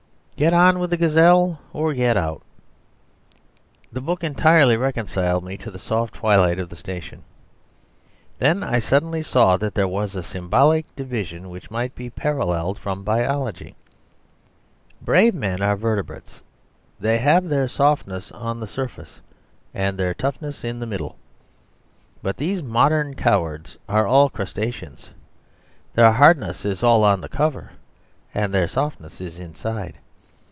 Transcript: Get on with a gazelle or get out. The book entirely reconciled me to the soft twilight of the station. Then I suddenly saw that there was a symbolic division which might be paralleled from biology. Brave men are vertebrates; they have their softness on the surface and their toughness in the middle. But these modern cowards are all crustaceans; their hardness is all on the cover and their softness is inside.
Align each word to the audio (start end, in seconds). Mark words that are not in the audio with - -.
Get 0.37 0.53
on 0.53 0.79
with 0.79 0.91
a 0.91 0.97
gazelle 0.97 1.59
or 1.71 1.93
get 1.93 2.17
out. 2.17 2.41
The 3.91 4.01
book 4.01 4.23
entirely 4.23 4.75
reconciled 4.75 5.43
me 5.43 5.55
to 5.57 5.69
the 5.69 5.77
soft 5.77 6.15
twilight 6.15 6.57
of 6.57 6.67
the 6.69 6.75
station. 6.75 7.21
Then 8.39 8.63
I 8.63 8.79
suddenly 8.79 9.21
saw 9.21 9.55
that 9.57 9.75
there 9.75 9.87
was 9.87 10.15
a 10.15 10.23
symbolic 10.23 10.95
division 10.95 11.51
which 11.51 11.69
might 11.69 11.93
be 11.93 12.09
paralleled 12.09 12.79
from 12.79 13.03
biology. 13.03 13.75
Brave 14.99 15.35
men 15.35 15.61
are 15.61 15.75
vertebrates; 15.75 16.41
they 16.99 17.19
have 17.19 17.47
their 17.47 17.67
softness 17.67 18.31
on 18.31 18.59
the 18.59 18.65
surface 18.65 19.21
and 19.75 19.95
their 19.95 20.15
toughness 20.15 20.63
in 20.63 20.79
the 20.79 20.87
middle. 20.87 21.17
But 22.23 22.37
these 22.37 22.63
modern 22.63 23.13
cowards 23.13 23.77
are 23.87 24.07
all 24.07 24.27
crustaceans; 24.27 25.11
their 25.93 26.11
hardness 26.13 26.65
is 26.65 26.81
all 26.81 27.03
on 27.03 27.21
the 27.21 27.29
cover 27.29 27.73
and 28.33 28.51
their 28.51 28.67
softness 28.67 29.21
is 29.21 29.37
inside. 29.37 29.97